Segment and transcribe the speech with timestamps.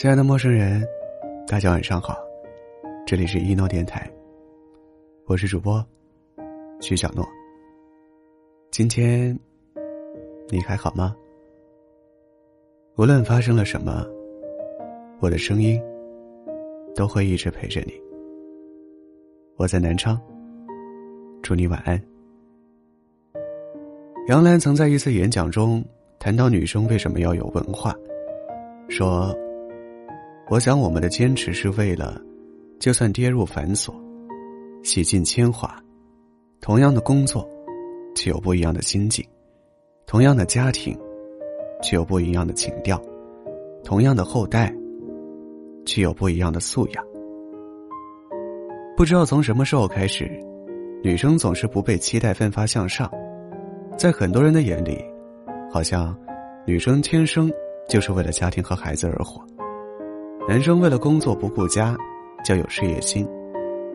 [0.00, 0.86] 亲爱的陌生人，
[1.44, 2.16] 大家晚上好，
[3.04, 4.08] 这里是一诺电台，
[5.26, 5.84] 我是主播
[6.80, 7.26] 徐小诺。
[8.70, 9.36] 今天
[10.50, 11.16] 你还好吗？
[12.94, 14.06] 无论发生了什么，
[15.18, 15.82] 我的声音
[16.94, 17.92] 都会一直陪着你。
[19.56, 20.16] 我在南昌，
[21.42, 22.00] 祝你晚安。
[24.28, 25.84] 杨澜曾在一次演讲中
[26.20, 27.92] 谈到女生为什么要有文化，
[28.88, 29.36] 说。
[30.50, 32.18] 我想，我们的坚持是为了，
[32.80, 33.92] 就算跌入繁琐，
[34.82, 35.78] 洗尽铅华，
[36.58, 37.46] 同样的工作，
[38.16, 39.22] 却有不一样的心境；
[40.06, 40.98] 同样的家庭，
[41.82, 42.96] 却有不一样的情调；
[43.84, 44.74] 同样的后代，
[45.84, 47.04] 却有不一样的素养。
[48.96, 50.30] 不知道从什么时候开始，
[51.02, 53.10] 女生总是不被期待奋发向上，
[53.98, 54.98] 在很多人的眼里，
[55.70, 56.18] 好像
[56.66, 57.52] 女生天生
[57.86, 59.46] 就是为了家庭和孩子而活。
[60.48, 61.94] 男生为了工作不顾家，
[62.42, 63.22] 就有事业心；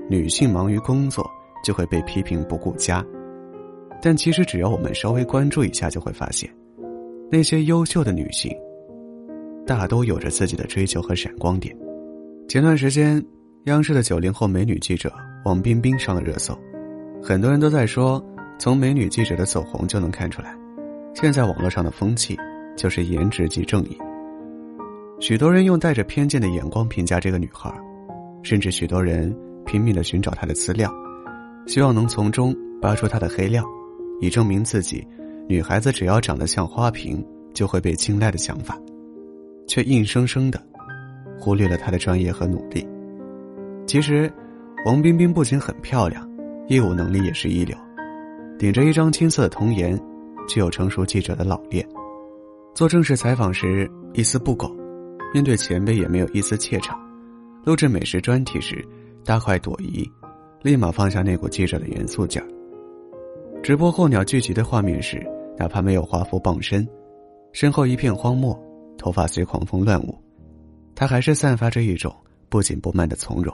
[0.07, 1.27] 女性忙于工作，
[1.63, 3.03] 就会被批评不顾家。
[4.03, 6.47] 但其实，只要我们稍微关注一下，就会发现，
[7.31, 8.55] 那些优秀的女性，
[9.65, 11.75] 大都有着自己的追求和闪光点。
[12.47, 13.19] 前段时间，
[13.63, 15.11] 央视的九零后美女记者
[15.45, 16.55] 王冰冰上了热搜，
[17.19, 18.23] 很多人都在说，
[18.59, 20.55] 从美女记者的走红就能看出来，
[21.15, 22.37] 现在网络上的风气
[22.77, 23.97] 就是颜值即正义。
[25.19, 27.73] 许多人用带着偏见的眼光评价这个女孩，
[28.41, 29.33] 甚至许多人
[29.65, 30.93] 拼命的寻找她的资料，
[31.65, 33.63] 希望能从中扒出她的黑料，
[34.19, 35.05] 以证明自己
[35.47, 38.77] 女孩子只要长得像花瓶就会被青睐的想法，
[39.65, 40.61] 却硬生生的
[41.39, 42.85] 忽略了她的专业和努力。
[43.85, 44.31] 其实，
[44.85, 46.29] 王冰冰不仅很漂亮，
[46.67, 47.77] 业务能力也是一流，
[48.59, 49.97] 顶着一张青涩的童颜，
[50.49, 51.87] 具有成熟记者的老练，
[52.73, 54.69] 做正式采访时一丝不苟。
[55.33, 56.95] 面对前辈也没有一丝怯场，
[57.65, 58.87] 录制美食专题时
[59.25, 60.07] 大快朵颐，
[60.61, 62.47] 立马放下那股记者的严肃劲儿。
[63.63, 65.25] 直播候鸟聚集的画面时，
[65.57, 66.87] 哪怕没有华服傍身，
[67.51, 68.55] 身后一片荒漠，
[68.95, 70.15] 头发随狂风乱舞，
[70.93, 72.15] 他还是散发着一种
[72.47, 73.51] 不紧不慢的从容。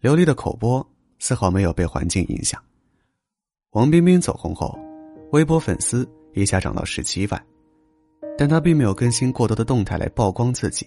[0.00, 0.86] 流利的口播
[1.18, 2.60] 丝毫没有被环境影响。
[3.70, 4.78] 王冰冰走红后，
[5.32, 7.42] 微博粉丝一下涨到十七万。
[8.36, 10.86] 但他并没有更新过多的动态来曝光自己，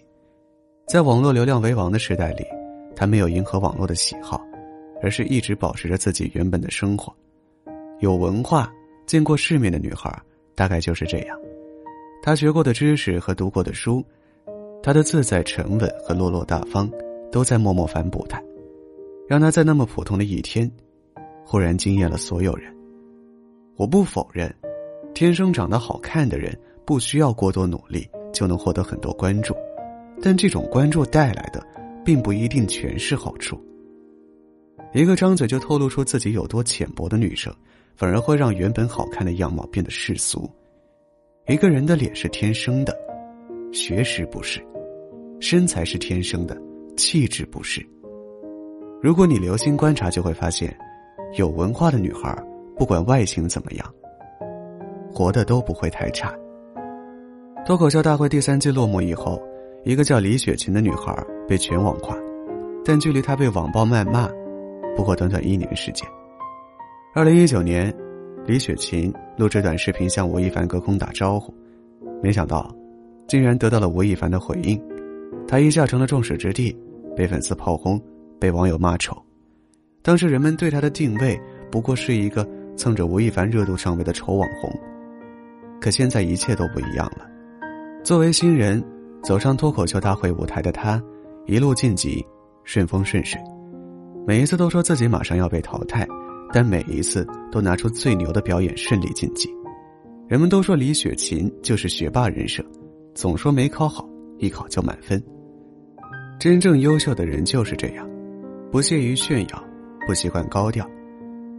[0.87, 2.45] 在网络流量为王的时代里，
[2.95, 4.45] 他没有迎合网络的喜好，
[5.01, 7.15] 而是一直保持着自己原本的生活。
[7.99, 8.71] 有文化、
[9.05, 10.13] 见过世面的女孩，
[10.55, 11.39] 大概就是这样。
[12.21, 14.03] 她学过的知识和读过的书，
[14.83, 16.89] 她的自在沉稳和落落大方，
[17.31, 18.41] 都在默默反哺她，
[19.27, 20.69] 让她在那么普通的一天，
[21.45, 22.75] 忽然惊艳了所有人。
[23.77, 24.53] 我不否认，
[25.13, 26.57] 天生长得好看的人。
[26.87, 29.53] 不需要过多努力就能获得很多关注，
[30.21, 31.61] 但这种关注带来的，
[32.05, 33.61] 并不一定全是好处。
[34.93, 37.53] 一个张嘴就透露出自己有多浅薄的女生，
[37.97, 40.49] 反而会让原本好看的样貌变得世俗。
[41.47, 42.97] 一个人的脸是天生的，
[43.73, 44.61] 学识不是；
[45.41, 46.57] 身材是天生的，
[46.95, 47.85] 气质不是。
[49.01, 50.73] 如果你留心观察，就会发现，
[51.37, 52.33] 有文化的女孩，
[52.77, 53.93] 不管外形怎么样，
[55.13, 56.33] 活的都不会太差。
[57.67, 59.37] 脱口秀大会第三季落幕以后，
[59.83, 61.13] 一个叫李雪琴的女孩
[61.49, 62.17] 被全网夸，
[62.85, 64.25] 但距离她被网暴谩骂，
[64.95, 66.07] 不过短短一年时间。
[67.13, 67.93] 二零一九年，
[68.45, 71.53] 李雪琴录制短视频向吴亦凡隔空打招呼，
[72.23, 72.73] 没想到，
[73.27, 74.81] 竟然得到了吴亦凡的回应，
[75.45, 76.73] 她一下成了众矢之的，
[77.17, 78.01] 被粉丝炮轰，
[78.39, 79.13] 被网友骂丑。
[80.01, 81.37] 当时人们对她的定位
[81.69, 84.73] 不过是一个蹭着吴亦凡热度上位的丑网红，
[85.81, 87.27] 可现在一切都不一样了。
[88.07, 88.81] 作为新人，
[89.21, 91.03] 走上脱口秀大会舞台的他，
[91.45, 92.25] 一路晋级，
[92.63, 93.37] 顺风顺水。
[94.25, 96.07] 每一次都说自己马上要被淘汰，
[96.53, 99.53] 但每一次都拿出最牛的表演，顺利晋级。
[100.25, 102.63] 人们都说李雪琴就是学霸人设，
[103.13, 104.07] 总说没考好，
[104.37, 105.21] 一考就满分。
[106.39, 108.09] 真正优秀的人就是这样，
[108.71, 109.61] 不屑于炫耀，
[110.07, 110.89] 不习惯高调，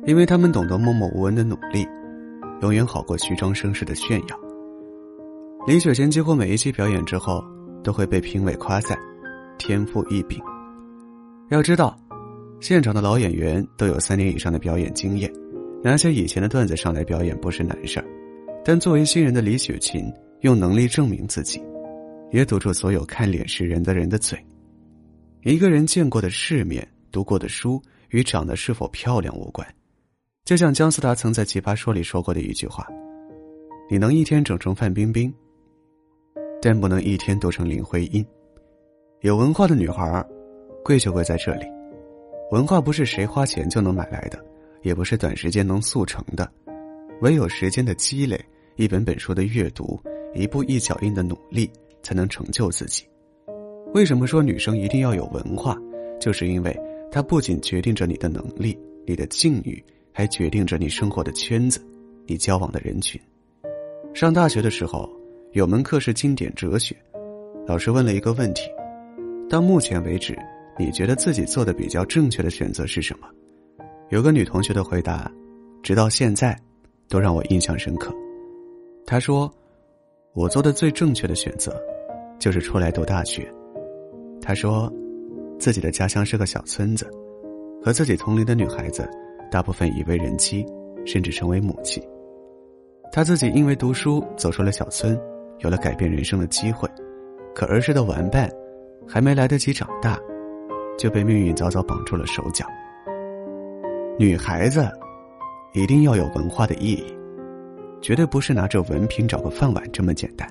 [0.07, 1.87] 因为他们懂得默默无闻的努力，
[2.63, 4.48] 永远好过虚张声势的炫耀。
[5.69, 7.45] 李雪琴几乎每一期表演之后，
[7.85, 8.99] 都会被评委夸赞，
[9.59, 10.41] 天赋异禀。
[11.51, 11.95] 要知道，
[12.59, 15.31] 现场的老演员都有三年以上的表演经验，
[15.85, 18.07] 拿些以前的段子上来表演不是难事儿。
[18.65, 20.11] 但作为新人的李雪琴，
[20.41, 21.63] 用能力证明自己，
[22.33, 24.43] 也堵住所有看脸识人的人的嘴。
[25.43, 27.79] 一个人见过的世面、读过的书，
[28.09, 29.69] 与长得是否漂亮无关。
[30.47, 32.89] 就像姜思达曾在《奇葩说》里说过的一句话
[33.93, 35.31] ：“你能一天整成范冰冰。”
[36.61, 38.25] 但不能一天都成林徽因。
[39.21, 40.25] 有文化的女孩，
[40.85, 41.67] 贵就贵在这里。
[42.51, 44.39] 文化不是谁花钱就能买来的，
[44.83, 46.51] 也不是短时间能速成的，
[47.21, 48.43] 唯有时间的积累，
[48.77, 50.01] 一本本书的阅读，
[50.35, 51.71] 一步一脚印的努力，
[52.03, 53.05] 才能成就自己。
[53.93, 55.77] 为什么说女生一定要有文化？
[56.21, 56.79] 就是因为
[57.11, 59.83] 它不仅决定着你的能力、你的境遇，
[60.13, 61.81] 还决定着你生活的圈子、
[62.27, 63.21] 你交往的人群。
[64.15, 65.09] 上大学的时候，
[65.53, 66.95] 有门课是经典哲学，
[67.67, 68.71] 老师问了一个问题：
[69.49, 70.37] 到目前为止，
[70.79, 73.27] 你觉得自己做的比较正确的选择是什么？
[74.11, 75.31] 有个女同学的回答，
[75.83, 76.55] 直到现在，
[77.09, 78.13] 都让我印象深刻。
[79.07, 79.51] 她说
[80.35, 81.75] ：“我做的最正确的选择，
[82.39, 83.51] 就是出来读大学。”
[84.43, 84.93] 他说，
[85.59, 87.11] 自己的家乡是个小村子，
[87.83, 89.09] 和自己同龄的女孩子，
[89.51, 90.65] 大部分已为人妻，
[91.07, 92.03] 甚至成为母亲。
[93.11, 95.19] 他自己因为读书走出了小村，
[95.61, 96.89] 有了改变人生的机会，
[97.55, 98.51] 可儿时的玩伴，
[99.07, 100.19] 还没来得及长大，
[100.99, 102.67] 就被命运早早绑住了手脚。
[104.19, 104.89] 女孩子，
[105.75, 107.05] 一定要有文化的意义，
[108.01, 110.49] 绝对不是拿着文凭找个饭碗这么简单。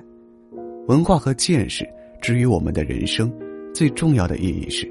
[0.86, 1.86] 文化和见识，
[2.20, 3.32] 之于我们的人生。
[3.74, 4.90] 最重要的意义是，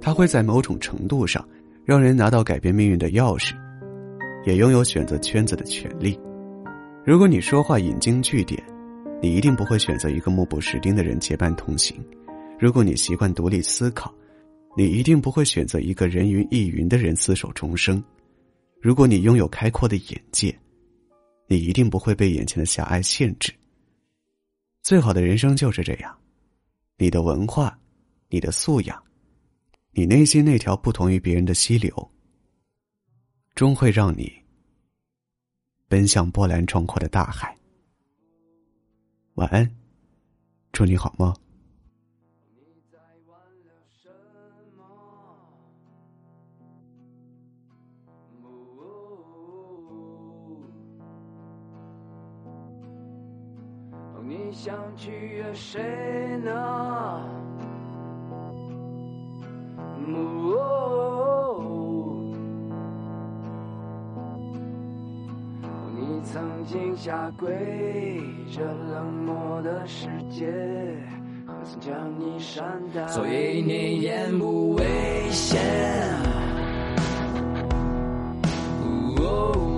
[0.00, 1.46] 它会在某种程度上
[1.84, 3.52] 让人拿到改变命运的钥匙，
[4.46, 6.18] 也拥有选择圈子的权利。
[7.04, 8.62] 如果你说话引经据典，
[9.22, 11.94] 你一定不会选择一个目不识丁的人结伴同行；
[12.58, 14.12] 如果你习惯独立思考，
[14.76, 18.02] 你一定不会选择一个人云亦云的人厮守终生；
[18.80, 20.52] 如果你拥有开阔的眼界，
[21.46, 23.52] 你一定不会被眼前的狭隘限制。
[24.82, 26.18] 最好的人生就是这样，
[26.98, 27.78] 你的文化。
[28.34, 28.98] 你的素养，
[29.90, 32.10] 你内心那条不同于别人的溪流，
[33.54, 34.32] 终会让你
[35.86, 37.54] 奔向波澜壮阔的大海。
[39.36, 39.70] 晚安，
[40.72, 41.34] 祝你好梦。
[54.24, 57.41] 你想去谁呢？
[67.04, 67.50] 下跪，
[68.54, 70.46] 这冷漠的世界，
[71.44, 73.04] 何曾将你善待？
[73.08, 74.84] 所以你言不危
[75.30, 75.60] 险。
[79.18, 79.71] 哦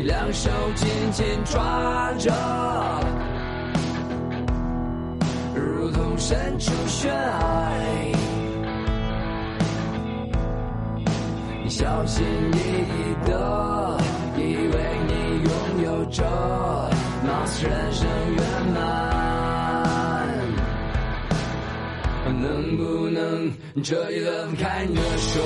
[0.00, 2.32] 你两手紧紧抓着，
[5.56, 7.72] 如同身处悬崖。
[11.64, 13.98] 你小心翼翼的，
[14.36, 14.76] 以为
[15.08, 15.12] 你
[15.42, 15.50] 拥
[15.82, 16.22] 有着，
[17.26, 18.06] 貌似人生
[18.36, 18.40] 圆
[18.72, 18.78] 满。
[22.40, 23.50] 能不能
[23.82, 25.40] 彻底的放开你的手？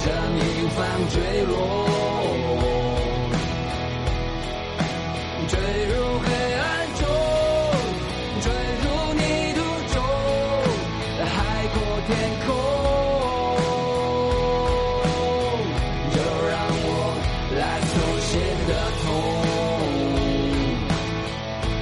[0.00, 0.40] 敢趁你
[0.76, 0.78] 反
[1.10, 1.52] 坠落，
[5.48, 5.52] 坠
[5.86, 6.64] 入黑暗
[6.96, 7.02] 中，
[8.40, 8.46] 坠
[8.80, 8.84] 入
[9.14, 9.22] 泥
[9.54, 9.58] 土
[9.92, 9.96] 中，
[11.26, 11.28] 海
[11.74, 12.10] 阔天
[12.46, 12.48] 空。
[16.12, 16.16] 就
[16.48, 16.88] 让我
[17.58, 17.60] 来
[17.90, 18.30] 凑些
[18.68, 18.70] 的
[19.02, 19.04] 痛，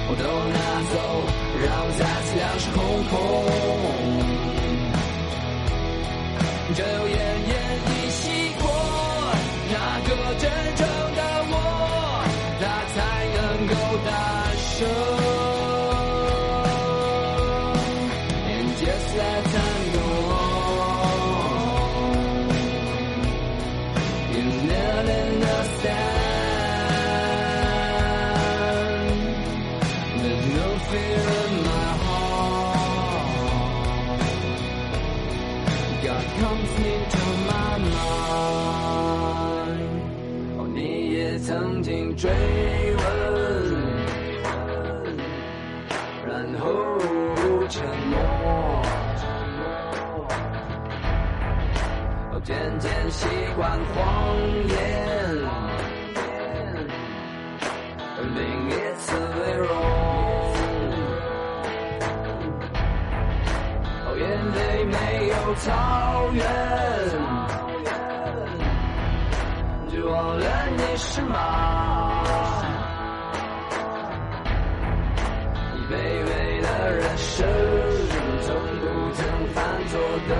[0.07, 0.57] 我都拿。
[0.89, 0.95] 走，
[1.61, 2.77] 让我再次两手空
[3.09, 3.11] 空。
[6.73, 6.81] 只
[24.39, 26.18] you never understand.
[52.49, 54.35] 渐渐习惯谎
[54.69, 54.75] 言，
[58.33, 59.69] 另一次委婉。
[64.07, 65.67] 哦，眼里没有草
[66.33, 66.41] 原，
[69.91, 70.43] 就忘了
[70.75, 71.37] 你是马。
[75.87, 77.47] 卑微的人生，
[78.41, 78.47] 曾
[78.79, 79.19] 不曾
[79.53, 79.93] 犯错
[80.27, 80.31] 的。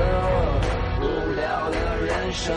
[1.39, 2.55] 了的人生，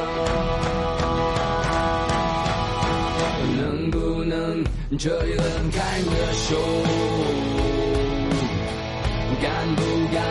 [3.57, 4.65] 能不能
[4.99, 6.57] 这一分开的手，
[9.41, 10.23] 敢不敢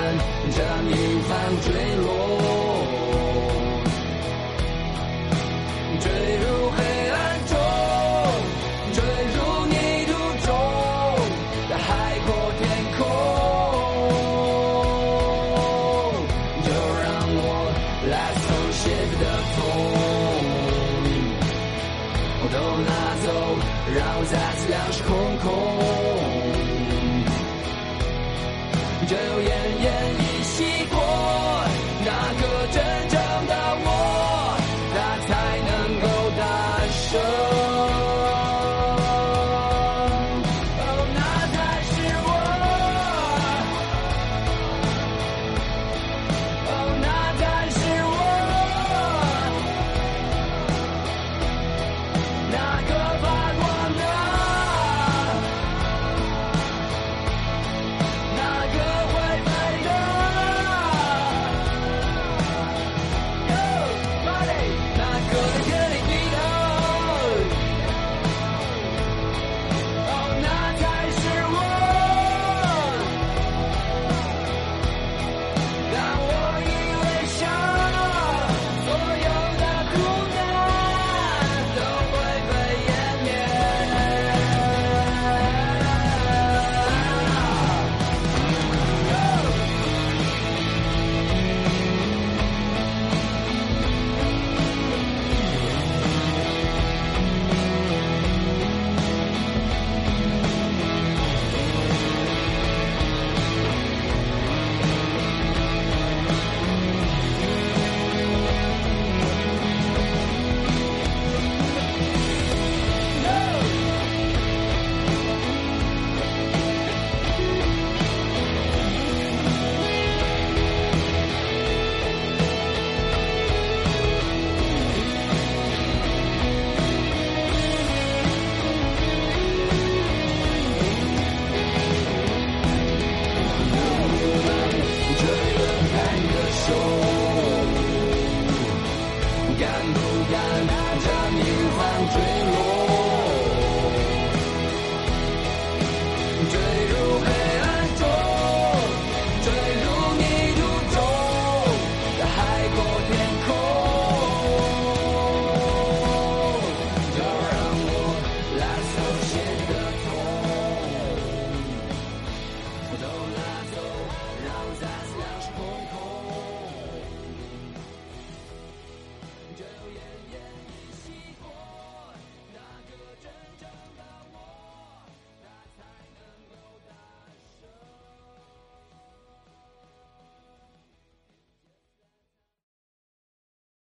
[0.51, 0.57] 这
[0.89, 0.91] 一
[1.27, 1.29] 番
[1.61, 1.67] 坠
[1.97, 2.60] 落？
[32.71, 33.00] today.